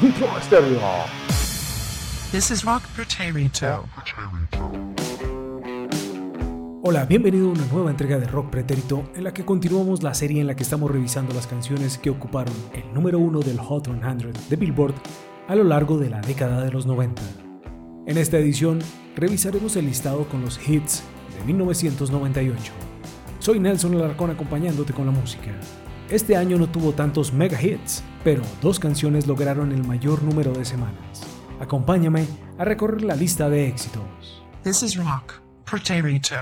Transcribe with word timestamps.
Stereo. 0.00 0.80
This 2.32 2.50
is 2.50 2.64
Rock 2.64 2.82
Pretérito. 2.96 3.84
Hola, 6.82 7.04
bienvenido 7.04 7.48
a 7.48 7.52
una 7.52 7.66
nueva 7.66 7.90
entrega 7.90 8.18
de 8.18 8.26
Rock 8.26 8.48
Pretérito 8.48 9.04
en 9.14 9.24
la 9.24 9.34
que 9.34 9.44
continuamos 9.44 10.02
la 10.02 10.14
serie 10.14 10.40
en 10.40 10.46
la 10.46 10.56
que 10.56 10.62
estamos 10.62 10.90
revisando 10.90 11.34
las 11.34 11.46
canciones 11.46 11.98
que 11.98 12.08
ocuparon 12.08 12.54
el 12.72 12.94
número 12.94 13.18
uno 13.18 13.40
del 13.40 13.58
Hot 13.58 13.88
100 13.88 14.32
de 14.48 14.56
Billboard 14.56 14.94
a 15.48 15.54
lo 15.54 15.64
largo 15.64 15.98
de 15.98 16.08
la 16.08 16.22
década 16.22 16.64
de 16.64 16.70
los 16.70 16.86
90. 16.86 17.20
En 18.06 18.16
esta 18.16 18.38
edición 18.38 18.78
revisaremos 19.16 19.76
el 19.76 19.84
listado 19.84 20.26
con 20.28 20.40
los 20.40 20.58
hits 20.66 21.02
de 21.38 21.44
1998. 21.44 22.72
Soy 23.38 23.60
Nelson 23.60 23.96
Alarcón 23.96 24.30
acompañándote 24.30 24.94
con 24.94 25.04
la 25.04 25.12
música. 25.12 25.50
Este 26.10 26.36
año 26.36 26.58
no 26.58 26.68
tuvo 26.68 26.92
tantos 26.92 27.32
mega 27.32 27.62
hits, 27.62 28.02
pero 28.24 28.42
dos 28.60 28.80
canciones 28.80 29.28
lograron 29.28 29.70
el 29.70 29.84
mayor 29.84 30.24
número 30.24 30.52
de 30.52 30.64
semanas. 30.64 31.22
Acompáñame 31.60 32.26
a 32.58 32.64
recorrer 32.64 33.02
la 33.02 33.14
lista 33.14 33.48
de 33.48 33.68
éxitos. 33.68 34.42
This 34.64 34.82
is 34.82 34.96
Rock 34.96 35.34
Pretérito. 35.64 36.34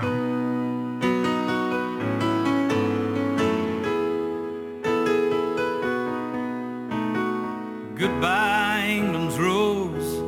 Goodbye, 7.95 8.87
England's 8.87 9.37
rose. 9.37 10.23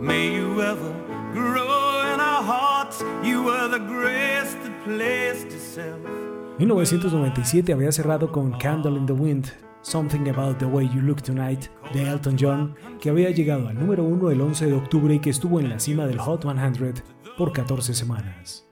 May 0.00 0.34
you 0.34 0.62
ever 0.62 0.94
grow 1.34 2.14
in 2.14 2.18
our 2.18 2.42
hearts. 2.42 3.04
You 3.22 3.42
were 3.42 3.68
the 3.68 3.78
grace 3.78 4.54
that 4.54 4.84
placed 4.84 5.48
itself. 5.52 6.19
1997 6.60 7.72
había 7.72 7.90
cerrado 7.90 8.30
con 8.30 8.52
Candle 8.58 8.98
in 8.98 9.06
the 9.06 9.14
Wind, 9.14 9.46
Something 9.80 10.28
About 10.28 10.58
the 10.58 10.66
Way 10.66 10.90
You 10.90 11.00
Look 11.00 11.22
Tonight 11.22 11.68
de 11.94 12.02
Elton 12.02 12.36
John, 12.38 12.74
que 13.00 13.08
había 13.08 13.30
llegado 13.30 13.66
al 13.68 13.80
número 13.80 14.04
1 14.04 14.30
el 14.30 14.42
11 14.42 14.66
de 14.66 14.74
octubre 14.74 15.14
y 15.14 15.20
que 15.20 15.30
estuvo 15.30 15.58
en 15.58 15.70
la 15.70 15.80
cima 15.80 16.06
del 16.06 16.18
Hot 16.18 16.42
100 16.42 17.02
por 17.38 17.54
14 17.54 17.94
semanas. 17.94 18.68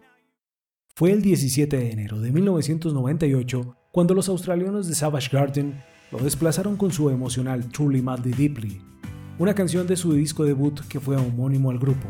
Fue 0.94 1.12
el 1.12 1.22
17 1.22 1.78
de 1.78 1.90
enero 1.90 2.20
de 2.20 2.30
1998 2.30 3.74
cuando 3.90 4.12
los 4.12 4.28
australianos 4.28 4.86
de 4.86 4.94
Savage 4.94 5.30
Garden 5.34 5.82
lo 6.12 6.18
desplazaron 6.18 6.76
con 6.76 6.92
su 6.92 7.08
emocional 7.08 7.70
Truly 7.72 8.02
Madly 8.02 8.32
Deeply, 8.32 8.82
una 9.38 9.54
canción 9.54 9.86
de 9.86 9.96
su 9.96 10.12
disco 10.12 10.44
debut 10.44 10.78
que 10.88 11.00
fue 11.00 11.16
homónimo 11.16 11.70
al 11.70 11.78
grupo, 11.78 12.08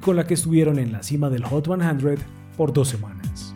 con 0.00 0.16
la 0.16 0.26
que 0.26 0.34
estuvieron 0.34 0.80
en 0.80 0.90
la 0.90 1.04
cima 1.04 1.30
del 1.30 1.44
Hot 1.44 1.66
100 1.66 2.18
por 2.56 2.72
dos 2.72 2.88
semanas. 2.88 3.49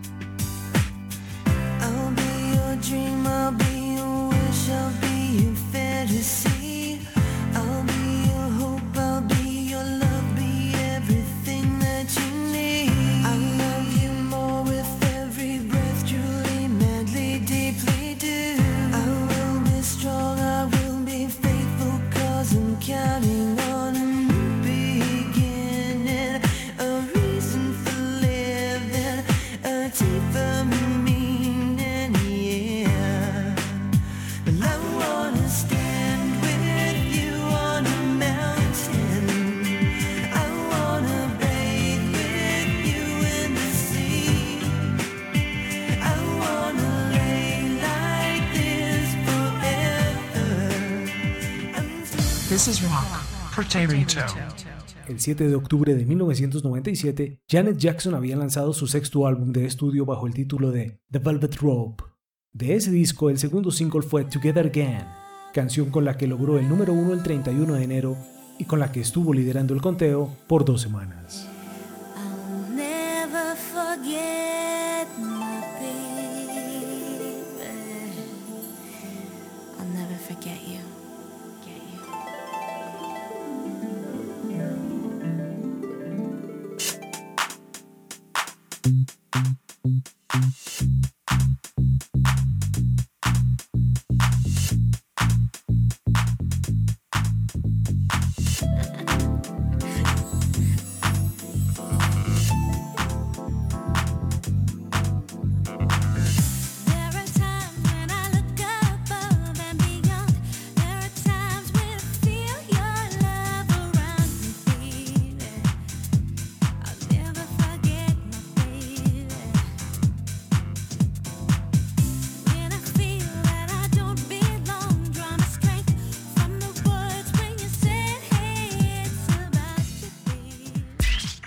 This 52.55 52.69
is 52.69 52.83
Rock 52.83 52.93
Pretérito. 53.53 54.21
El 55.09 55.19
7 55.19 55.49
de 55.49 55.57
octubre 55.57 55.93
de 55.93 56.05
1997, 56.07 57.41
Janet 57.51 57.77
Jackson 57.79 58.15
había 58.15 58.37
lanzado 58.37 58.73
su 58.73 58.87
sexto 58.87 59.27
álbum 59.27 59.51
de 59.51 59.67
estudio 59.67 60.07
bajo 60.07 60.29
el 60.29 60.35
título 60.35 60.71
de 60.71 61.01
The 61.11 61.19
Velvet 61.19 61.57
Rope. 61.57 62.05
De 62.53 62.77
ese 62.77 62.93
disco, 62.93 63.29
el 63.29 63.39
segundo 63.39 63.73
single 63.73 64.03
fue 64.03 64.25
Together 64.25 64.67
Again, 64.67 65.05
canción 65.53 65.91
con 65.91 66.05
la 66.05 66.17
que 66.17 66.29
logró 66.29 66.57
el 66.57 66.69
número 66.69 66.93
uno 66.93 67.13
el 67.13 67.25
31 67.25 67.75
de 67.75 67.83
enero 67.83 68.17
y 68.57 68.67
con 68.67 68.79
la 68.79 68.93
que 68.93 69.01
estuvo 69.01 69.35
liderando 69.35 69.75
el 69.75 69.83
conteo 69.83 70.37
por 70.47 70.65
dos 70.65 70.81
semanas. 70.81 71.49
I'll 72.17 72.73
never 72.73 73.57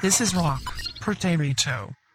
This 0.08 0.22
is 0.22 0.34
Rock. 0.34 0.62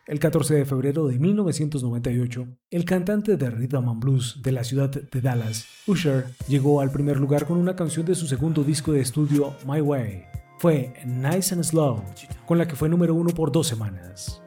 El 0.07 0.19
14 0.19 0.55
de 0.55 0.65
febrero 0.65 1.09
de 1.09 1.19
1998, 1.19 2.47
el 2.71 2.87
cantante 2.87 3.37
de 3.37 3.51
Rhythm 3.51 3.87
and 3.87 4.01
Blues 4.01 4.41
de 4.43 4.51
la 4.51 4.65
ciudad 4.65 4.89
de 4.89 5.21
Dallas, 5.21 5.67
Usher, 5.87 6.25
llegó 6.49 6.81
al 6.81 6.91
primer 6.91 7.21
lugar 7.21 7.47
con 7.47 7.59
una 7.59 7.77
canción 7.77 8.07
de 8.07 8.15
su 8.15 8.27
segundo 8.27 8.65
disco 8.65 8.93
de 8.93 9.03
estudio, 9.03 9.55
My 9.67 9.83
Way. 9.83 10.25
Fue 10.59 10.95
Nice 11.05 11.55
and 11.55 11.65
Slow, 11.65 12.03
con 12.47 12.57
la 12.57 12.67
que 12.67 12.77
fue 12.77 12.89
número 12.89 13.15
uno 13.15 13.29
por 13.35 13.53
dos 13.53 13.67
semanas. 13.67 14.41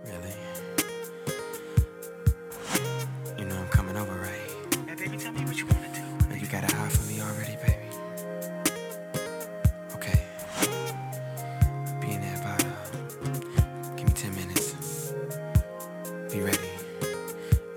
Be 16.31 16.41
ready. 16.41 16.58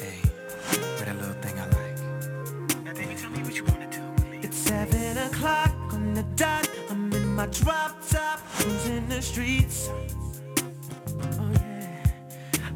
Hey, 0.00 0.20
where 0.96 1.04
that 1.04 1.16
little 1.16 1.34
thing 1.42 1.58
I 1.58 1.66
like. 1.66 2.84
Now, 2.84 2.94
baby, 2.94 3.14
tell 3.14 3.30
me 3.30 3.42
what 3.42 3.54
you 3.54 3.64
wanna 3.64 3.88
do. 3.90 4.02
It's 4.42 4.56
seven 4.56 5.18
o'clock 5.18 5.74
on 5.92 6.14
the 6.14 6.22
dot. 6.34 6.68
I'm 6.90 7.12
in 7.12 7.34
my 7.36 7.46
drop 7.46 7.96
top, 8.08 8.40
cruising 8.54 9.08
the 9.08 9.20
streets. 9.22 9.90
Oh 9.90 11.50
yeah, 11.52 12.04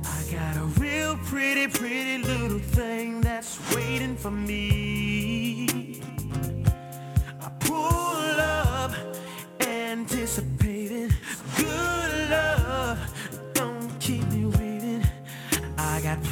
I 0.05 0.25
got 0.31 0.57
a 0.57 0.67
real 0.79 1.17
pretty, 1.25 1.67
pretty 1.69 2.19
little 2.19 2.59
thing 2.59 3.21
that's 3.21 3.59
waiting 3.75 4.17
for 4.17 4.31
me. 4.31 4.82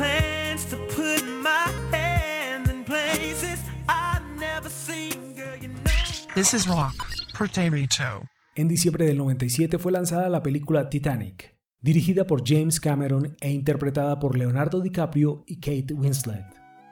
Plans 0.01 0.65
to 0.65 0.77
put 0.97 1.23
my 1.43 1.69
hand 1.93 2.69
in 2.71 2.85
places 2.85 3.59
I've 3.87 4.25
never 4.39 4.71
seen, 4.71 5.35
girl. 5.37 5.57
You 5.61 5.69
know. 5.69 6.35
This 6.35 6.55
is 6.55 6.67
Rock 6.67 6.95
Pretérito. 7.37 8.23
En 8.57 8.67
diciembre 8.67 9.05
del 9.05 9.19
97 9.19 9.79
fue 9.79 9.93
lanzada 9.93 10.31
la 10.31 10.43
película 10.43 10.89
Titanic, 10.89 11.55
dirigida 11.83 12.27
por 12.27 12.43
James 12.47 12.81
Cameron 12.81 13.37
e 13.41 13.51
interpretada 13.51 14.19
por 14.19 14.39
Leonardo 14.39 14.81
DiCaprio 14.81 15.45
y 15.47 15.57
Kate 15.57 15.93
Winslet. 15.93 16.47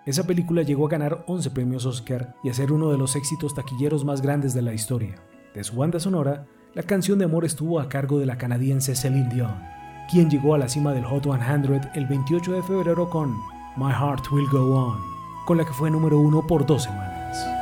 Esa 0.05 0.25
película 0.25 0.62
llegó 0.62 0.87
a 0.87 0.90
ganar 0.90 1.25
11 1.26 1.50
premios 1.50 1.87
Oscar 1.87 2.34
y 2.44 2.50
a 2.50 2.55
ser 2.55 2.72
uno 2.72 2.90
de 2.90 2.99
los 2.99 3.16
éxitos 3.16 3.55
taquilleros 3.55 4.05
más 4.05 4.20
grandes 4.20 4.52
de 4.52 4.62
la 4.62 4.75
historia. 4.75 5.14
de 5.55 5.64
su 5.64 5.76
banda 5.76 5.99
sonora, 5.99 6.46
la 6.75 6.82
canción 6.82 7.19
de 7.19 7.25
amor 7.25 7.44
estuvo 7.44 7.81
a 7.81 7.88
cargo 7.88 8.20
de 8.20 8.26
la 8.26 8.38
canadiense 8.38 8.94
Celine 8.94 9.34
Dion, 9.34 9.56
quien 10.08 10.31
llegó 10.31 10.55
a 10.55 10.58
la 10.58 10.69
cima 10.69 10.93
del 10.93 11.05
Hot 11.05 11.25
100 11.25 11.90
el 11.94 12.06
28 12.06 12.52
de 12.52 12.62
febrero 12.62 13.10
con 13.10 13.37
My 13.76 13.93
Heart 13.93 14.32
Will 14.32 14.49
Go 14.49 14.75
On, 14.75 14.99
con 15.44 15.58
la 15.58 15.64
que 15.64 15.72
fue 15.72 15.90
número 15.90 16.19
uno 16.19 16.46
por 16.46 16.64
dos 16.64 16.84
semanas. 16.84 17.57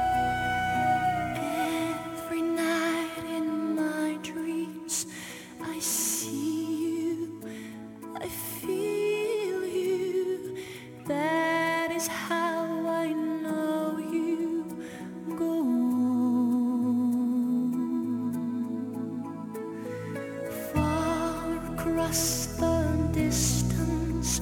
The 22.58 23.08
distance 23.12 24.40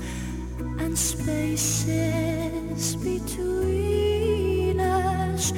and 0.78 0.96
spaces 0.98 2.96
between 2.96 4.80
us. 4.80 5.52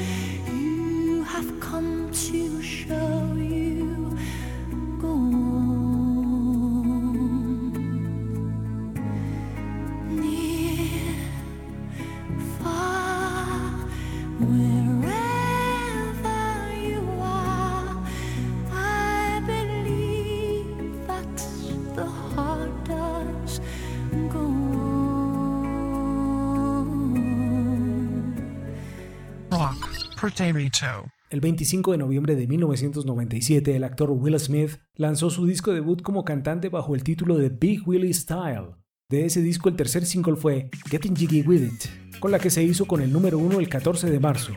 El 31.29 31.41
25 31.41 31.93
de 31.93 31.99
noviembre 31.99 32.37
de 32.37 32.47
1997, 32.47 33.77
el 33.77 33.85
actor 33.85 34.11
Will 34.11 34.39
Smith 34.39 34.79
lanzó 34.95 35.29
su 35.29 35.45
disco 35.45 35.75
debut 35.75 36.01
como 36.01 36.25
cantante 36.25 36.71
bajo 36.71 36.95
el 36.95 37.03
título 37.03 37.37
de 37.37 37.51
Big 37.51 37.87
Willie 37.87 38.15
Style. 38.15 38.77
De 39.11 39.27
ese 39.27 39.43
disco, 39.43 39.69
el 39.69 39.77
tercer 39.77 40.07
single 40.07 40.37
fue 40.37 40.71
Getting 40.89 41.15
Jiggy 41.15 41.43
With 41.43 41.63
It, 41.63 42.19
con 42.19 42.31
la 42.31 42.39
que 42.39 42.51
se 42.51 42.63
hizo 42.63 42.87
con 42.87 43.03
el 43.03 43.13
número 43.13 43.39
uno 43.39 43.61
el 43.61 43.69
14 43.69 44.11
de 44.11 44.19
marzo. 44.19 44.53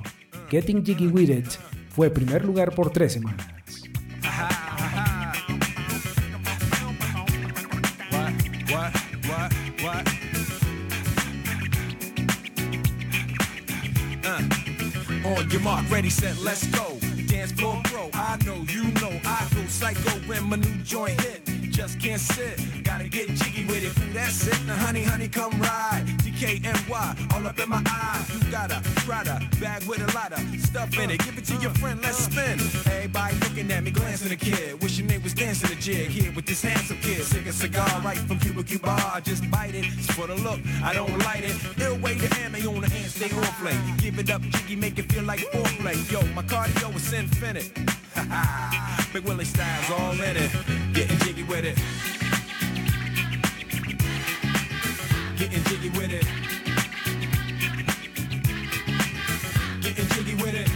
Getting 0.49 0.85
Jiggy 0.85 1.07
With 1.07 1.29
It 1.29 1.47
fue 1.89 2.09
primer 2.09 2.45
lugar 2.45 2.73
por 2.73 2.91
tres 2.91 3.13
semanas. 3.13 3.58
Your 15.51 15.61
mark, 15.61 15.89
ready, 15.89 16.09
set, 16.09 16.37
let's 16.39 16.65
go. 16.67 16.97
Dance 17.27 17.51
floor 17.53 17.81
pro. 17.85 18.09
I 18.13 18.37
know, 18.45 18.65
you 18.69 18.83
know, 19.01 19.19
I 19.25 19.47
go 19.53 19.65
psycho 19.67 20.11
when 20.27 20.43
my 20.49 20.57
new 20.57 20.77
joint 20.83 21.19
hit. 21.21 21.58
Just 21.79 22.01
can't 22.01 22.19
sit, 22.19 22.59
gotta 22.83 23.07
get 23.07 23.29
jiggy 23.35 23.63
with 23.63 23.85
it. 23.85 24.13
That's 24.13 24.45
it. 24.45 24.59
Now, 24.67 24.75
honey, 24.75 25.01
honey, 25.01 25.29
come 25.29 25.57
ride. 25.61 26.03
DKNY, 26.17 27.33
all 27.33 27.47
up 27.47 27.57
in 27.57 27.69
my 27.69 27.81
eye. 27.85 28.25
You 28.33 28.51
got 28.51 28.69
a 28.69 28.81
Prada 29.05 29.39
bag 29.61 29.85
with 29.85 30.01
a 30.01 30.13
lot 30.13 30.33
of 30.33 30.39
stuff 30.59 30.99
in 30.99 31.09
it. 31.09 31.23
Give 31.23 31.37
it 31.37 31.45
to 31.45 31.55
your 31.55 31.71
friend, 31.75 32.01
let's 32.03 32.17
spin. 32.17 32.59
Everybody 32.91 33.35
looking 33.37 33.71
at 33.71 33.81
me, 33.81 33.91
glancing 33.91 34.29
a 34.29 34.35
kid. 34.35 34.81
Wishing 34.83 35.07
they 35.07 35.19
was 35.19 35.33
dancing 35.33 35.71
a 35.71 35.79
jig 35.79 36.09
here 36.09 36.33
with 36.33 36.45
this 36.45 36.61
handsome 36.61 36.97
kid. 36.97 37.23
Sick 37.23 37.45
a 37.45 37.53
cigar 37.53 37.87
right 38.03 38.17
from 38.17 38.39
Cuba 38.39 38.61
Cuba. 38.61 38.89
I 39.13 39.21
just 39.21 39.49
bite 39.49 39.73
it. 39.73 39.85
It's 39.85 40.11
for 40.11 40.27
the 40.27 40.35
look, 40.35 40.59
I 40.83 40.93
don't 40.93 41.17
light 41.19 41.45
it. 41.45 41.55
Ill 41.79 41.97
way 41.99 42.17
to 42.17 42.27
ammo 42.41 42.57
on 42.75 42.81
the 42.81 42.89
hand, 42.89 43.09
stay 43.09 43.33
on 43.33 43.53
play. 43.61 43.77
Give 43.99 44.19
it 44.19 44.29
up, 44.29 44.41
jiggy, 44.41 44.75
make 44.75 44.99
it 44.99 45.09
feel 45.13 45.23
like 45.23 45.39
foreplay. 45.53 45.95
Yo, 46.11 46.19
my 46.35 46.43
cardio 46.43 46.93
is 46.93 47.13
infinite. 47.13 47.71
Big 49.13 49.23
Willie 49.23 49.45
style's 49.45 49.89
all 49.91 50.11
in 50.11 50.35
it. 50.35 50.78
Getting 50.99 51.19
jiggy 51.19 51.43
with 51.43 51.63
it. 51.63 51.77
Getting 55.37 55.63
jiggy 55.63 55.89
with 55.97 56.11
it. 56.11 56.25
Getting 59.81 60.07
jiggy 60.09 60.35
with 60.43 60.55
it. 60.55 60.67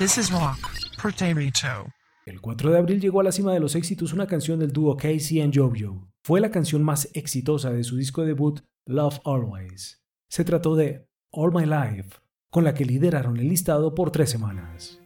This 0.00 0.18
is 0.18 0.32
Rock. 0.32 0.58
Potato. 1.00 1.92
El 2.26 2.40
4 2.40 2.72
de 2.72 2.78
abril 2.78 3.00
llegó 3.00 3.20
a 3.20 3.22
la 3.22 3.30
cima 3.30 3.52
de 3.52 3.60
los 3.60 3.76
éxitos 3.76 4.12
una 4.12 4.26
canción 4.26 4.58
del 4.58 4.72
dúo 4.72 4.96
Casey 4.96 5.40
and 5.40 5.54
JoJo. 5.54 6.08
Fue 6.24 6.40
la 6.40 6.50
canción 6.50 6.82
más 6.82 7.08
exitosa 7.14 7.70
de 7.70 7.84
su 7.84 7.96
disco 7.96 8.24
debut 8.24 8.58
Love 8.86 9.20
Always. 9.24 10.02
Se 10.28 10.42
trató 10.42 10.74
de 10.74 11.06
All 11.30 11.52
My 11.54 11.64
Life, 11.64 12.16
con 12.50 12.64
la 12.64 12.74
que 12.74 12.86
lideraron 12.86 13.36
el 13.36 13.48
listado 13.48 13.94
por 13.94 14.10
tres 14.10 14.30
semanas. 14.30 14.98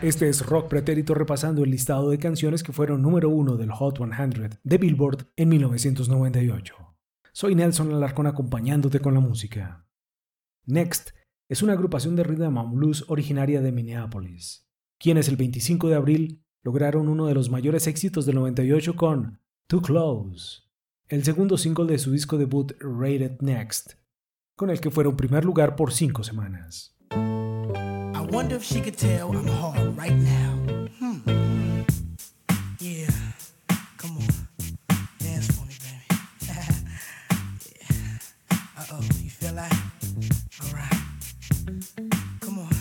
Este 0.00 0.28
es 0.30 0.46
Rock 0.46 0.68
Pretérito 0.68 1.12
repasando 1.12 1.62
el 1.62 1.70
listado 1.70 2.08
de 2.08 2.18
canciones 2.18 2.62
que 2.62 2.72
fueron 2.72 3.02
número 3.02 3.28
uno 3.28 3.58
del 3.58 3.70
Hot 3.70 3.98
100 3.98 4.58
de 4.64 4.78
Billboard 4.78 5.28
en 5.36 5.50
1998. 5.50 6.74
Soy 7.32 7.54
Nelson 7.54 7.92
Alarcón 7.92 8.26
acompañándote 8.26 9.00
con 9.00 9.12
la 9.12 9.20
música. 9.20 9.86
Next 10.64 11.10
es 11.50 11.62
una 11.62 11.74
agrupación 11.74 12.16
de 12.16 12.24
rhythm 12.24 12.56
and 12.56 12.74
blues 12.74 13.04
originaria 13.08 13.60
de 13.60 13.70
Minneapolis, 13.70 14.66
quienes 14.98 15.28
el 15.28 15.36
25 15.36 15.88
de 15.88 15.94
abril 15.94 16.44
lograron 16.62 17.10
uno 17.10 17.26
de 17.26 17.34
los 17.34 17.50
mayores 17.50 17.86
éxitos 17.86 18.24
del 18.24 18.36
98 18.36 18.96
con 18.96 19.40
Too 19.68 19.82
Close, 19.82 20.62
el 21.08 21.22
segundo 21.22 21.58
single 21.58 21.84
de 21.84 21.98
su 21.98 22.12
disco 22.12 22.38
debut 22.38 22.72
Rated 22.80 23.40
Next, 23.40 23.92
con 24.56 24.70
el 24.70 24.80
que 24.80 24.90
fueron 24.90 25.18
primer 25.18 25.44
lugar 25.44 25.76
por 25.76 25.92
cinco 25.92 26.24
semanas. 26.24 26.95
Wonder 28.30 28.56
if 28.56 28.64
she 28.64 28.80
could 28.80 28.96
tell 28.96 29.30
I'm 29.36 29.46
hard 29.46 29.96
right 29.96 30.14
now. 30.14 30.52
Hmm. 30.98 31.82
Yeah. 32.78 33.10
Come 33.96 34.18
on. 34.18 34.28
Dance 35.18 35.46
for 35.52 35.64
me, 35.66 35.74
baby. 35.80 36.20
yeah. 36.46 38.18
Uh 38.78 38.84
oh. 38.92 39.00
You 39.22 39.30
feel 39.30 39.54
like? 39.54 39.72
Alright. 40.64 41.00
Come 42.40 42.58
on. 42.58 42.76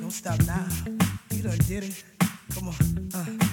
Don't 0.00 0.10
stop 0.10 0.40
now. 0.46 0.66
You 1.30 1.42
done 1.42 1.58
did 1.66 1.84
it. 1.84 2.04
Come 2.54 2.68
on. 2.68 3.10
Uh, 3.14 3.43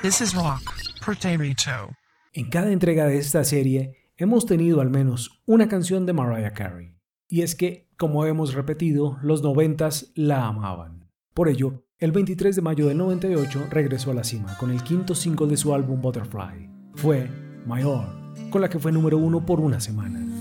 This 0.00 0.20
is 0.20 0.32
Rock 0.34 0.62
Potato. 1.04 1.90
En 2.32 2.50
cada 2.50 2.70
entrega 2.70 3.06
de 3.06 3.18
esta 3.18 3.42
serie 3.42 3.96
hemos 4.16 4.46
tenido 4.46 4.80
al 4.80 4.90
menos 4.90 5.42
una 5.44 5.66
canción 5.66 6.06
de 6.06 6.12
Mariah 6.12 6.52
Carey. 6.52 6.96
Y 7.26 7.42
es 7.42 7.56
que, 7.56 7.90
como 7.96 8.26
hemos 8.26 8.54
repetido, 8.54 9.18
los 9.22 9.42
noventas 9.42 10.12
la 10.14 10.46
amaban. 10.46 11.10
Por 11.34 11.48
ello, 11.48 11.84
el 11.98 12.12
23 12.12 12.54
de 12.54 12.62
mayo 12.62 12.86
del 12.86 12.98
98 12.98 13.66
regresó 13.70 14.12
a 14.12 14.14
la 14.14 14.22
cima 14.22 14.56
con 14.56 14.70
el 14.70 14.84
quinto 14.84 15.16
single 15.16 15.48
de 15.48 15.56
su 15.56 15.74
álbum 15.74 16.00
Butterfly. 16.00 16.70
Fue 16.94 17.43
My 17.66 17.82
All, 17.82 18.50
con 18.50 18.60
la 18.60 18.68
que 18.68 18.78
fue 18.78 18.92
número 18.92 19.16
uno 19.16 19.44
por 19.44 19.60
una 19.60 19.80
semana. 19.80 20.33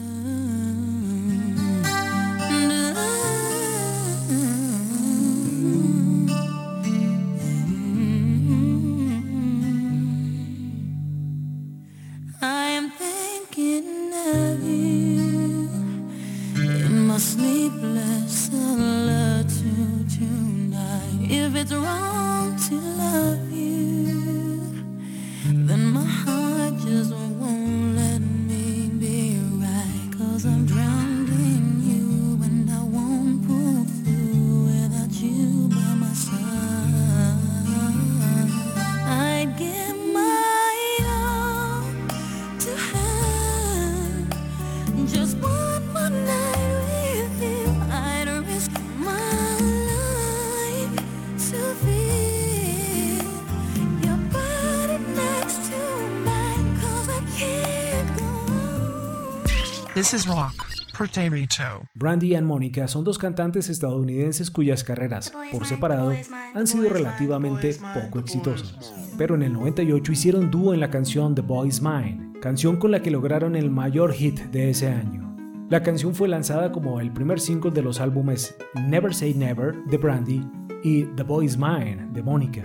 This 59.94 60.12
is 60.16 60.26
Rock 60.26 60.66
Potato. 60.98 61.88
Brandy 61.94 62.36
y 62.36 62.42
Mónica 62.42 62.88
son 62.88 63.04
dos 63.04 63.20
cantantes 63.20 63.70
estadounidenses 63.70 64.50
cuyas 64.50 64.84
carreras, 64.84 65.32
por 65.52 65.68
separado, 65.68 66.14
han 66.56 66.66
sido 66.66 66.90
relativamente 66.90 67.78
poco 67.94 68.18
exitosas. 68.18 68.92
Pero 69.20 69.36
en 69.36 69.44
el 69.44 69.54
98 69.54 70.12
hicieron 70.12 70.50
dúo 70.50 70.74
en 70.74 70.80
la 70.80 70.90
canción 70.90 71.36
The 71.36 71.44
Boy's 71.44 71.80
Mine, 71.80 72.34
canción 72.42 72.78
con 72.78 72.90
la 72.90 73.04
que 73.04 73.12
lograron 73.12 73.56
el 73.56 73.70
mayor 73.70 74.14
hit 74.14 74.40
de 74.46 74.72
ese 74.72 74.88
año. 74.88 75.36
La 75.70 75.84
canción 75.84 76.16
fue 76.16 76.28
lanzada 76.28 76.72
como 76.72 77.00
el 77.00 77.12
primer 77.14 77.40
single 77.40 77.70
de 77.70 77.84
los 77.84 78.00
álbumes 78.00 78.56
Never 78.74 79.14
Say 79.14 79.36
Never 79.36 79.76
de 79.86 79.98
Brandy 79.98 80.44
y 80.84 81.04
The 81.04 81.24
Boy's 81.24 81.56
Mine 81.56 82.08
de 82.12 82.24
Mónica. 82.24 82.64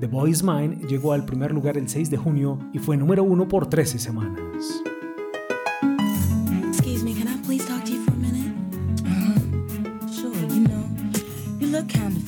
The 0.00 0.06
Boy's 0.06 0.42
Mine 0.42 0.86
llegó 0.86 1.14
al 1.14 1.24
primer 1.24 1.52
lugar 1.52 1.78
el 1.78 1.88
6 1.88 2.10
de 2.10 2.18
junio 2.18 2.58
y 2.74 2.78
fue 2.78 2.98
número 2.98 3.24
uno 3.24 3.48
por 3.48 3.70
13 3.70 3.98
semanas. 3.98 4.82
You 11.90 12.21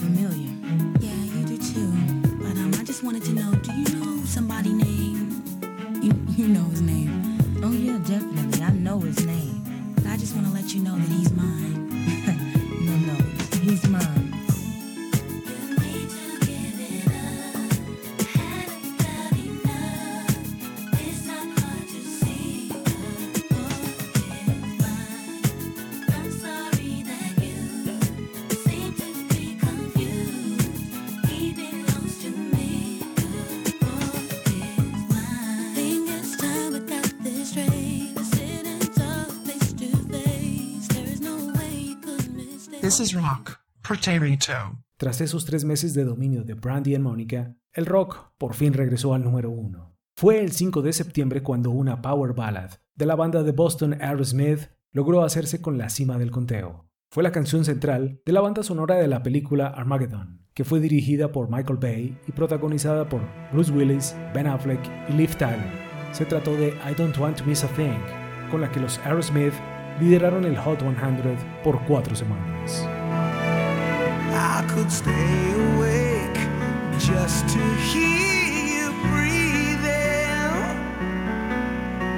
This 42.85 43.00
is 43.00 43.14
Rock 43.14 43.61
Potato. 43.81 44.79
Tras 44.99 45.23
esos 45.23 45.47
tres 45.47 45.64
meses 45.64 45.95
de 45.95 46.05
dominio 46.05 46.45
de 46.45 46.53
Brandy 46.53 46.95
y 46.95 46.99
Mónica, 46.99 47.57
el 47.73 47.87
rock 47.87 48.35
por 48.37 48.53
fin 48.53 48.75
regresó 48.75 49.14
al 49.14 49.25
número 49.25 49.50
uno. 49.50 49.97
Fue 50.14 50.38
el 50.41 50.53
5 50.53 50.83
de 50.83 50.93
septiembre 50.93 51.43
cuando 51.43 51.71
una 51.71 52.03
power 52.03 52.35
ballad 52.35 52.73
de 52.95 53.07
la 53.07 53.17
banda 53.17 53.43
de 53.43 53.53
Boston 53.53 53.97
Aerosmith 54.03 54.69
logró 54.93 55.25
hacerse 55.25 55.62
con 55.62 55.79
la 55.79 55.88
cima 55.88 56.19
del 56.19 56.31
conteo. 56.31 56.87
Fue 57.11 57.23
la 57.23 57.33
canción 57.33 57.64
central 57.64 58.21
de 58.26 58.33
la 58.33 58.43
banda 58.43 58.62
sonora 58.62 58.97
de 58.97 59.09
la 59.09 59.23
película 59.23 59.69
Armageddon, 59.69 60.47
que 60.53 60.64
fue 60.64 60.79
dirigida 60.79 61.33
por 61.33 61.49
Michael 61.50 61.79
Bay 61.79 62.19
y 62.29 62.33
protagonizada 62.33 63.09
por 63.09 63.23
Bruce 63.50 63.73
Willis, 63.73 64.14
Ben 64.35 64.47
Affleck 64.47 64.81
y 65.09 65.14
Liv 65.14 65.35
Tyler. 65.37 65.73
Se 66.12 66.26
trató 66.26 66.55
de 66.55 66.76
I 66.87 66.95
Don't 66.99 67.17
Want 67.17 67.38
to 67.38 67.47
Miss 67.47 67.64
a 67.64 67.69
Thing, 67.69 68.03
con 68.50 68.61
la 68.61 68.71
que 68.71 68.81
los 68.81 68.99
Aerosmith 69.07 69.55
lideraron 70.01 70.45
el 70.45 70.57
Hot 70.57 70.81
100 70.81 71.39
por 71.63 71.81
cuatro 71.83 72.15
semanas. 72.15 72.89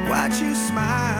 Watch 0.08 0.40
you 0.40 0.54
smile 0.54 1.15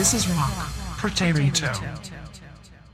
This 0.00 0.14
is 0.14 0.26
Rock 0.34 1.12
Potato. 1.12 1.84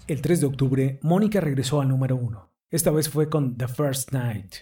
El 0.08 0.20
3 0.20 0.40
de 0.40 0.46
octubre, 0.48 0.98
Mónica 1.04 1.40
regresó 1.40 1.80
al 1.80 1.88
número 1.88 2.16
1. 2.16 2.52
Esta 2.68 2.90
vez 2.90 3.08
fue 3.08 3.28
con 3.28 3.56
The 3.56 3.68
First 3.68 4.10
Night, 4.10 4.54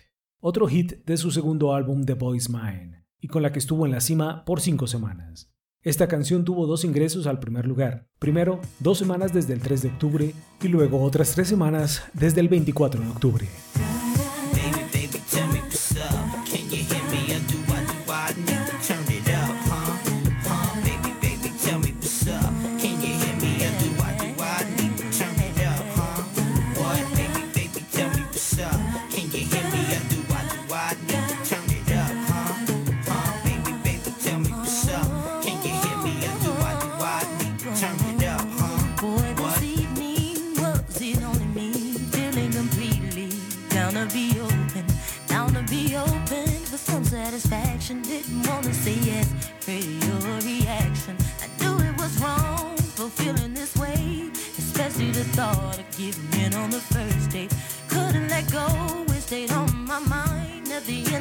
otro 0.43 0.67
hit 0.67 1.07
de 1.07 1.17
su 1.17 1.31
segundo 1.31 1.73
álbum 1.73 2.05
The 2.05 2.13
Boy's 2.13 2.51
Mine, 2.51 3.07
y 3.19 3.29
con 3.29 3.41
la 3.41 3.51
que 3.51 3.61
estuvo 3.61 3.87
en 3.87 3.93
la 3.93 4.03
cima 4.03 4.45
por 4.45 4.61
cinco 4.61 4.87
semanas. 4.87 5.55
Esta 5.81 6.07
canción 6.07 6.45
tuvo 6.45 6.67
dos 6.67 6.85
ingresos 6.85 7.27
al 7.27 7.41
primer 7.41 7.67
lugar. 7.67 8.11
Primero, 8.19 8.61
dos 8.79 8.99
semanas 8.99 9.33
desde 9.33 9.55
el 9.55 9.61
3 9.61 9.81
de 9.81 9.89
octubre 9.89 10.35
y 10.61 10.69
luego 10.69 11.01
otras 11.01 11.33
tres 11.35 11.49
semanas 11.49 12.03
desde 12.13 12.43
el 12.43 12.49
24 12.49 13.01
de 13.01 13.09
octubre. 13.09 13.49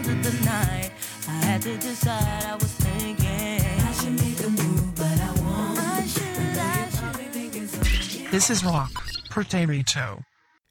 End 0.07 0.25
of 0.25 0.31
the 0.31 0.45
night. 0.45 0.91
I 1.27 1.45
had 1.45 1.61
to 1.63 1.77
decide. 1.77 2.43
I 2.45 2.55
was 2.55 2.71
thinking 2.73 3.61
I 3.87 3.93
should 3.93 4.19
make 4.19 4.39
a 4.45 4.49
move, 4.49 4.95
but 4.95 5.17
I 5.19 5.31
won't. 5.41 5.79
I 5.79 6.05
should, 6.05 6.57
I 6.57 6.89
should. 6.89 8.31
This 8.31 8.49
is 8.49 8.63
Rock. 8.63 8.91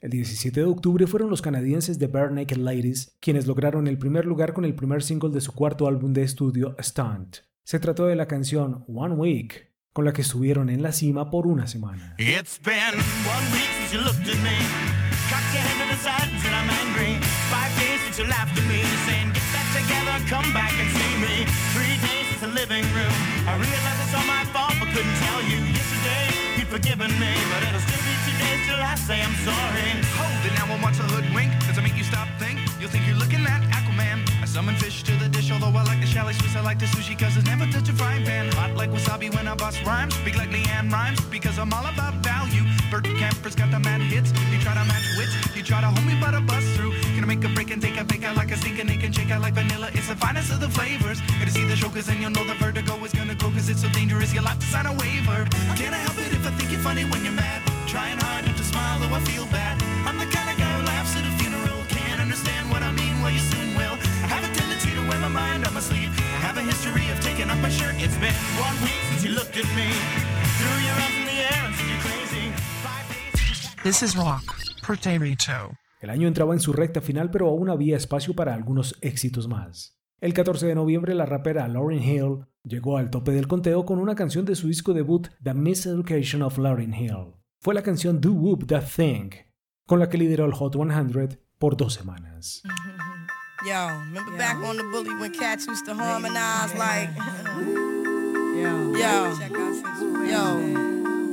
El 0.00 0.10
17 0.10 0.60
de 0.60 0.66
octubre 0.66 1.06
fueron 1.06 1.30
los 1.30 1.42
canadienses 1.42 1.98
de 1.98 2.06
Bare 2.06 2.32
Naked 2.32 2.56
Ladies 2.56 3.16
quienes 3.20 3.46
lograron 3.46 3.86
el 3.88 3.98
primer 3.98 4.24
lugar 4.24 4.52
con 4.52 4.64
el 4.64 4.74
primer 4.74 5.02
single 5.02 5.30
de 5.30 5.40
su 5.40 5.52
cuarto 5.52 5.86
álbum 5.88 6.12
de 6.12 6.22
estudio, 6.22 6.76
Stunt. 6.80 7.38
Se 7.64 7.78
trató 7.80 8.06
de 8.06 8.16
la 8.16 8.26
canción 8.26 8.84
One 8.88 9.14
Week, 9.14 9.68
con 9.92 10.04
la 10.04 10.12
que 10.12 10.22
estuvieron 10.22 10.70
en 10.70 10.82
la 10.82 10.92
cima 10.92 11.30
por 11.30 11.46
una 11.46 11.66
semana. 11.66 12.14
It's 12.18 12.60
been 12.62 12.76
one 12.94 13.52
week 13.52 13.68
since 13.78 13.92
you 13.94 14.00
looked 14.00 14.28
at 14.28 14.38
me. 14.42 14.58
Cocked 15.30 15.54
your 15.54 15.62
head 15.62 15.78
to 15.80 15.86
the 15.88 15.98
side 16.02 16.28
and 16.30 16.40
said 16.40 16.52
I'm 16.52 16.68
angry. 16.70 17.18
Five 17.50 17.72
days 17.78 18.00
since 18.04 18.18
you 18.18 18.28
laughed 18.28 18.58
at 18.58 18.66
me, 18.66 18.71
together, 19.72 20.16
come 20.28 20.52
back 20.52 20.72
and 20.76 20.88
see 20.92 21.14
me. 21.16 21.34
Three 21.72 21.96
days 22.04 22.26
since 22.28 22.40
the 22.44 22.52
living 22.52 22.84
room. 22.92 23.16
I 23.48 23.56
realized 23.56 24.00
it's 24.04 24.14
all 24.14 24.26
my 24.28 24.44
fault, 24.52 24.76
but 24.78 24.88
couldn't 24.92 25.18
tell 25.24 25.40
you. 25.48 25.58
Yesterday 25.72 26.26
you'd 26.56 26.68
forgiven 26.68 27.10
me, 27.16 27.32
but 27.50 27.60
it'll 27.64 27.80
still 27.80 28.04
be 28.04 28.14
two 28.28 28.36
days 28.36 28.60
till 28.68 28.80
I 28.80 28.94
say 28.94 29.18
I'm 29.20 29.36
sorry. 29.40 29.88
Hold 30.20 30.44
it 30.44 30.54
now 30.60 30.68
and 30.72 30.82
watch 30.82 30.98
a 31.00 31.06
hoodwink. 31.08 31.50
Does 31.66 31.78
it 31.78 31.82
make 31.82 31.96
you 31.96 32.04
stop 32.04 32.28
think? 32.38 32.60
You'll 32.78 32.92
think 32.92 33.06
you're 33.06 33.16
looking 33.16 33.44
at 33.48 33.62
Aquaman. 33.72 34.28
I 34.42 34.46
summon 34.46 34.76
fish 34.76 35.02
to 35.04 35.12
the 35.16 35.28
dish, 35.28 35.50
although 35.50 35.72
I 35.72 35.82
like 35.84 36.00
the 36.00 36.06
chalet 36.06 36.34
Swiss. 36.34 36.54
I 36.56 36.60
like 36.60 36.78
the 36.78 36.86
sushi 36.86 37.18
cause 37.18 37.36
it's 37.36 37.46
never 37.46 37.66
touch 37.72 37.88
a 37.88 37.92
frying 37.92 38.24
pan. 38.24 38.52
Hot 38.60 38.76
like 38.76 38.90
wasabi 38.90 39.34
when 39.34 39.48
I 39.48 39.54
bust 39.54 39.82
rhymes. 39.84 40.14
Speak 40.14 40.36
like 40.36 40.50
Leanne 40.50 40.90
rhymes 40.92 41.20
because 41.32 41.58
I'm 41.58 41.72
all 41.72 41.86
about 41.86 42.14
value. 42.20 42.64
Bert 42.92 43.04
Camper's 43.16 43.56
got 43.56 43.70
the 43.70 43.80
mad 43.80 44.02
hits. 44.02 44.36
You 44.52 44.60
try 44.60 44.74
to 44.76 44.84
match 44.84 45.16
wits. 45.16 45.32
You 45.56 45.62
try 45.62 45.80
to 45.80 45.88
hold 45.88 46.04
me 46.04 46.12
but 46.20 46.34
I 46.34 46.40
bust 46.44 46.68
through. 46.76 46.92
Gonna 47.16 47.26
make 47.26 47.42
a 47.42 47.48
break 47.48 47.70
and 47.70 47.80
take 47.80 47.96
a 47.96 48.04
fake 48.04 48.22
out 48.22 48.36
like 48.36 48.52
a 48.52 48.56
stinking 48.58 48.90
and 48.90 49.00
can 49.00 49.10
shake 49.10 49.30
out 49.30 49.40
like 49.40 49.54
vanilla. 49.54 49.88
It's 49.94 50.08
the 50.08 50.16
finest 50.16 50.52
of 50.52 50.60
the 50.60 50.68
flavors. 50.68 51.22
Gotta 51.40 51.50
see 51.50 51.64
the 51.64 51.74
show 51.74 51.88
cause 51.88 52.04
then 52.04 52.20
you'll 52.20 52.36
know 52.36 52.44
the 52.44 52.52
vertigo 52.60 53.02
is 53.02 53.12
gonna 53.12 53.34
go 53.34 53.48
cause 53.48 53.70
it's 53.70 53.80
so 53.80 53.88
dangerous. 53.96 54.34
You'll 54.34 54.44
have 54.44 54.58
to 54.58 54.66
sign 54.66 54.84
a 54.84 54.92
waiver. 54.92 55.48
Can't 55.80 55.96
I 55.96 56.04
help 56.04 56.18
it 56.20 56.36
if 56.36 56.44
I 56.46 56.50
think 56.60 56.70
you're 56.70 56.84
funny 56.84 57.04
when 57.08 57.24
you're 57.24 57.32
mad? 57.32 57.64
Trying 57.88 58.18
hard 58.20 58.44
not 58.44 58.58
to 58.58 58.64
smile 58.64 59.00
though 59.00 59.16
I 59.16 59.20
feel 59.24 59.46
bad. 59.46 59.80
I'm 60.04 60.18
the 60.20 60.28
kind 60.28 60.52
of 60.52 60.60
guy 60.60 60.72
who 60.76 60.84
laughs 60.84 61.16
at 61.16 61.24
a 61.24 61.32
funeral. 61.40 61.80
Can't 61.88 62.20
understand 62.20 62.68
what 62.68 62.82
I 62.82 62.92
mean, 62.92 63.22
well 63.24 63.32
you 63.32 63.40
soon 63.40 63.72
will. 63.72 63.96
I 64.20 64.28
have 64.36 64.44
a 64.44 64.52
tendency 64.52 64.92
to 64.92 65.00
wear 65.08 65.16
my 65.16 65.32
mind 65.32 65.64
on 65.64 65.72
my 65.72 65.80
sleeve. 65.80 66.12
I 66.36 66.44
have 66.44 66.58
a 66.60 66.64
history 66.68 67.08
of 67.08 67.16
taking 67.24 67.48
off 67.48 67.56
my 67.64 67.72
shirt. 67.72 67.96
It's 68.04 68.20
been 68.20 68.36
one 68.60 68.76
week 68.84 69.00
since 69.08 69.24
you 69.24 69.32
looked 69.32 69.56
at 69.56 69.64
me. 69.72 70.41
This 73.82 74.00
is 74.04 74.14
Rock. 74.14 74.44
Potato. 74.86 75.76
El 76.00 76.10
año 76.10 76.28
entraba 76.28 76.54
en 76.54 76.60
su 76.60 76.72
recta 76.72 77.00
final, 77.00 77.32
pero 77.32 77.48
aún 77.48 77.68
había 77.68 77.96
espacio 77.96 78.32
para 78.32 78.54
algunos 78.54 78.96
éxitos 79.00 79.48
más. 79.48 79.98
El 80.20 80.34
14 80.34 80.68
de 80.68 80.76
noviembre, 80.76 81.14
la 81.14 81.26
rapera 81.26 81.66
Lauryn 81.66 82.00
Hill 82.00 82.46
llegó 82.62 82.96
al 82.96 83.10
tope 83.10 83.32
del 83.32 83.48
conteo 83.48 83.84
con 83.84 83.98
una 83.98 84.14
canción 84.14 84.44
de 84.44 84.54
su 84.54 84.68
disco 84.68 84.94
debut, 84.94 85.26
The 85.42 85.54
Miseducation 85.54 86.42
of 86.42 86.58
Lauryn 86.58 86.94
Hill. 86.94 87.34
Fue 87.60 87.74
la 87.74 87.82
canción 87.82 88.20
Do 88.20 88.30
Whoop 88.30 88.68
That 88.68 88.84
Thing, 88.94 89.30
con 89.84 89.98
la 89.98 90.08
que 90.08 90.18
lideró 90.18 90.44
el 90.44 90.52
Hot 90.52 90.76
100 90.76 91.40
por 91.58 91.76
dos 91.76 91.94
semanas. 91.94 92.62
Yo, 93.66 93.88
remember 94.06 94.38
back 94.38 94.62
on 94.62 94.76
the 94.76 94.84
bully 94.84 95.14
when 95.20 95.32
cats 95.32 95.66
used 95.66 95.86
to 95.86 95.94
harmonize 95.94 96.72
like, 96.76 97.10
yo, 98.56 98.92
yo, 100.26 100.91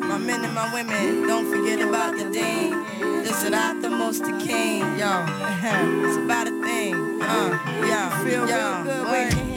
my 0.10 0.18
men 0.18 0.44
and 0.44 0.56
my 0.56 0.74
women, 0.74 1.28
don't 1.28 1.48
forget 1.52 1.80
about 1.88 2.18
the 2.18 2.28
dean. 2.32 2.72
This 3.22 3.44
is 3.44 3.52
not 3.52 3.80
the 3.84 3.90
most 3.92 4.24
the 4.24 4.32
king, 4.44 4.82
yo. 4.98 5.24
It's 6.06 6.18
about 6.18 6.48
a 6.48 6.62
thing, 6.64 6.96
uh, 7.22 7.50
yo, 7.92 8.24
feel 8.24 8.50
yo, 8.50 8.84
real 8.84 9.04
good. 9.06 9.49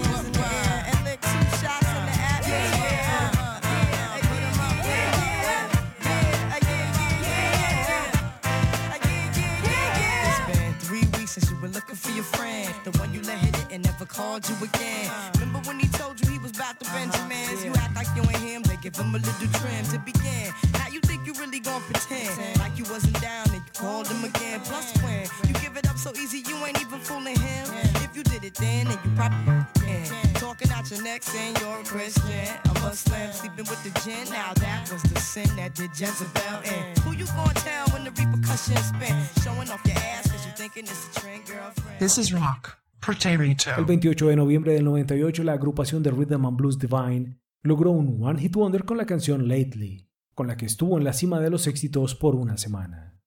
This 42.03 42.19
is 42.19 42.33
Rock. 42.33 42.79
El 43.07 43.47
Potato. 43.47 43.87
28 43.87 44.27
de 44.27 44.35
noviembre 44.35 44.73
del 44.73 44.83
98, 44.83 45.45
la 45.45 45.53
agrupación 45.53 46.03
de 46.03 46.11
Rhythm 46.11 46.47
and 46.47 46.57
Blues 46.57 46.77
Divine 46.77 47.38
logró 47.62 47.93
un 47.93 48.21
One 48.21 48.41
Hit 48.41 48.57
Wonder 48.57 48.85
con 48.85 48.97
la 48.97 49.07
canción 49.07 49.47
Lately, 49.47 50.09
con 50.35 50.49
la 50.49 50.57
que 50.57 50.67
estuvo 50.67 50.99
en 50.99 51.05
la 51.05 51.12
cima 51.12 51.38
de 51.38 51.51
los 51.51 51.69
éxitos 51.69 52.17
por 52.17 52.35
una 52.35 52.57
semana. 52.57 53.21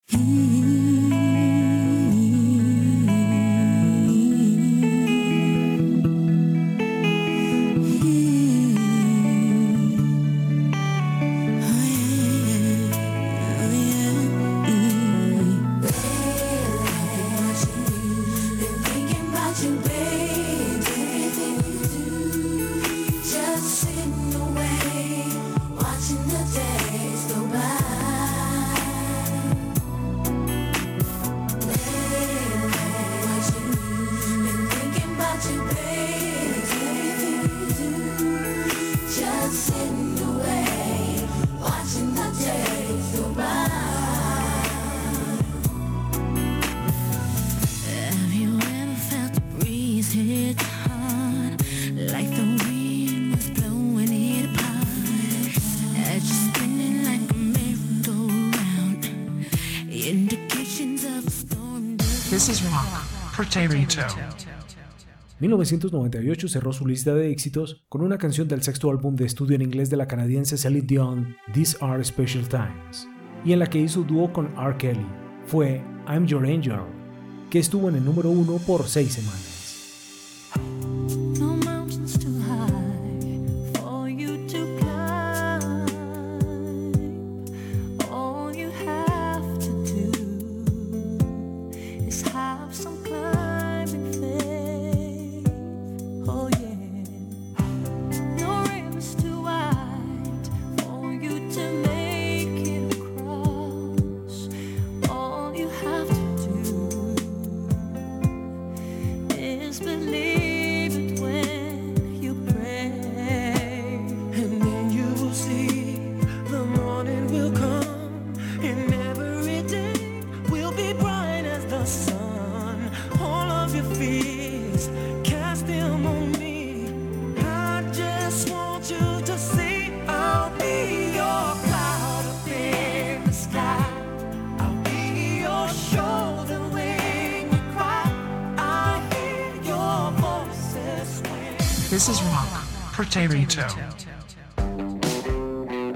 Potato. 63.55 64.15
1998 65.39 66.47
cerró 66.49 66.73
su 66.73 66.85
lista 66.85 67.13
de 67.13 67.31
éxitos 67.31 67.85
con 67.87 68.01
una 68.01 68.17
canción 68.17 68.49
del 68.49 68.63
sexto 68.63 68.89
álbum 68.89 69.15
de 69.15 69.25
estudio 69.25 69.55
en 69.55 69.61
inglés 69.61 69.89
de 69.89 69.95
la 69.95 70.07
canadiense 70.07 70.57
Celine 70.57 70.85
Dion, 70.85 71.37
These 71.53 71.77
Are 71.79 72.03
Special 72.03 72.47
Times, 72.49 73.07
y 73.45 73.53
en 73.53 73.59
la 73.59 73.67
que 73.67 73.79
hizo 73.79 74.03
dúo 74.03 74.33
con 74.33 74.47
R. 74.57 74.75
Kelly. 74.77 75.05
Fue 75.45 75.81
I'm 76.05 76.25
Your 76.25 76.45
Angel, 76.45 76.81
que 77.49 77.59
estuvo 77.59 77.87
en 77.87 77.95
el 77.95 78.03
número 78.03 78.29
uno 78.29 78.57
por 78.57 78.87
seis 78.87 79.13
semanas. 79.13 79.54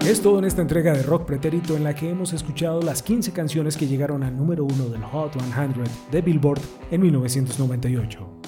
Es 0.05 0.21
todo 0.21 0.39
en 0.39 0.45
esta 0.45 0.61
entrega 0.61 0.93
de 0.93 1.03
Rock 1.03 1.25
Pretérito 1.25 1.75
en 1.75 1.83
la 1.83 1.93
que 1.93 2.09
hemos 2.09 2.31
escuchado 2.31 2.81
las 2.81 3.03
15 3.03 3.33
canciones 3.33 3.75
que 3.75 3.87
llegaron 3.87 4.23
al 4.23 4.37
número 4.37 4.63
1 4.63 4.85
del 4.85 5.03
Hot 5.03 5.33
100 5.33 5.83
de 6.11 6.21
Billboard 6.21 6.61
en 6.91 7.01
1998. 7.01 8.41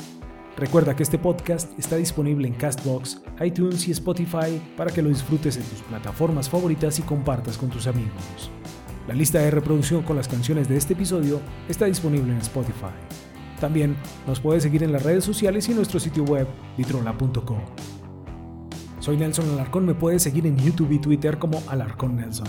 Recuerda 0.55 0.95
que 0.95 1.03
este 1.03 1.17
podcast 1.17 1.77
está 1.77 1.97
disponible 1.97 2.47
en 2.47 2.53
Castbox, 2.53 3.21
iTunes 3.41 3.89
y 3.89 3.91
Spotify 3.91 4.61
para 4.77 4.89
que 4.89 5.01
lo 5.01 5.09
disfrutes 5.09 5.57
en 5.57 5.63
tus 5.63 5.81
plataformas 5.81 6.49
favoritas 6.49 6.97
y 6.97 7.01
compartas 7.01 7.57
con 7.57 7.69
tus 7.69 7.87
amigos. 7.87 8.49
La 9.05 9.13
lista 9.13 9.39
de 9.39 9.51
reproducción 9.51 10.03
con 10.03 10.15
las 10.15 10.29
canciones 10.29 10.69
de 10.69 10.77
este 10.77 10.93
episodio 10.93 11.41
está 11.67 11.87
disponible 11.87 12.31
en 12.31 12.39
Spotify. 12.39 12.95
También 13.59 13.97
nos 14.25 14.39
puedes 14.39 14.63
seguir 14.63 14.81
en 14.83 14.93
las 14.93 15.03
redes 15.03 15.25
sociales 15.25 15.67
y 15.67 15.71
en 15.71 15.77
nuestro 15.77 15.99
sitio 15.99 16.23
web 16.23 16.47
vitrola.com. 16.77 17.59
Soy 19.01 19.17
Nelson 19.17 19.49
Alarcón, 19.49 19.87
me 19.87 19.95
puedes 19.95 20.21
seguir 20.21 20.45
en 20.45 20.55
YouTube 20.57 20.91
y 20.91 20.99
Twitter 20.99 21.39
como 21.39 21.63
Alarcón 21.67 22.17
Nelson. 22.17 22.47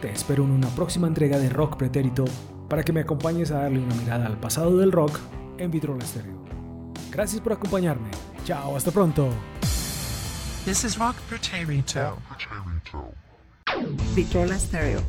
Te 0.00 0.10
espero 0.10 0.44
en 0.44 0.50
una 0.50 0.68
próxima 0.68 1.06
entrega 1.06 1.38
de 1.38 1.50
Rock 1.50 1.76
Pretérito 1.76 2.24
para 2.70 2.82
que 2.82 2.90
me 2.90 3.00
acompañes 3.00 3.50
a 3.50 3.58
darle 3.58 3.80
una 3.80 3.94
mirada 3.96 4.24
al 4.24 4.40
pasado 4.40 4.78
del 4.78 4.92
rock 4.92 5.20
en 5.58 5.70
Vitrola 5.70 6.02
Stereo. 6.06 6.42
Gracias 7.10 7.42
por 7.42 7.52
acompañarme. 7.52 8.08
Chao, 8.46 8.74
hasta 8.74 8.90
pronto. 8.90 9.28
This 10.64 10.84
is 10.84 10.96
rock. 10.96 11.16
Pretérito. 11.28 12.16
Vitrola 14.16 14.58
Stereo. 14.58 15.02